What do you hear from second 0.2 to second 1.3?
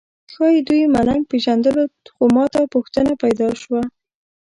ښایي دوی ملنګ